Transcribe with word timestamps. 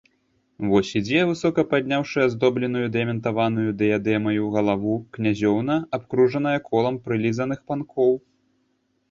Вось 0.69 0.93
ідзе, 0.99 1.19
высока 1.31 1.63
падняўшы 1.73 2.17
аздобленую 2.29 2.81
дыяментаваю 2.95 3.75
дыядэмаю 3.83 4.49
галаву, 4.57 4.95
князёўна, 5.19 5.77
абкружаная 5.99 6.57
колам 6.73 6.95
прылізаных 7.07 7.59
панкоў. 7.71 8.11